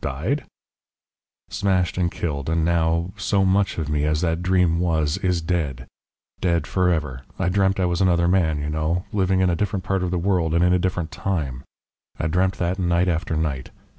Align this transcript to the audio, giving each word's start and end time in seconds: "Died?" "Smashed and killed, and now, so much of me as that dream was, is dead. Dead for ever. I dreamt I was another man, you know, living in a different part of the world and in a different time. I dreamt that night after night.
"Died?" 0.00 0.46
"Smashed 1.50 1.98
and 1.98 2.10
killed, 2.10 2.48
and 2.48 2.64
now, 2.64 3.12
so 3.18 3.44
much 3.44 3.76
of 3.76 3.90
me 3.90 4.06
as 4.06 4.22
that 4.22 4.42
dream 4.42 4.78
was, 4.80 5.18
is 5.18 5.42
dead. 5.42 5.86
Dead 6.40 6.66
for 6.66 6.88
ever. 6.90 7.20
I 7.38 7.50
dreamt 7.50 7.78
I 7.78 7.84
was 7.84 8.00
another 8.00 8.26
man, 8.26 8.62
you 8.62 8.70
know, 8.70 9.04
living 9.12 9.40
in 9.40 9.50
a 9.50 9.54
different 9.56 9.84
part 9.84 10.02
of 10.02 10.10
the 10.10 10.16
world 10.18 10.54
and 10.54 10.64
in 10.64 10.72
a 10.72 10.78
different 10.78 11.10
time. 11.10 11.64
I 12.18 12.28
dreamt 12.28 12.54
that 12.56 12.78
night 12.78 13.08
after 13.08 13.36
night. 13.36 13.72